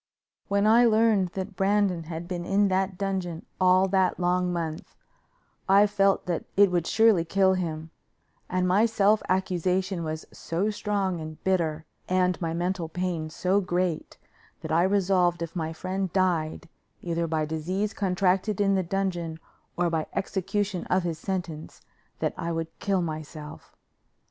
[0.47, 4.95] When I learned that Brandon had been in that dungeon all that long month,
[5.69, 7.91] I felt that it would surely kill him,
[8.49, 14.17] and my self accusation was so strong and bitter, and my mental pain so great,
[14.61, 16.67] that I resolved if my friend died,
[17.03, 19.39] either by disease contracted in the dungeon
[19.77, 21.79] or by execution of his sentence,
[22.17, 23.75] that I would kill myself.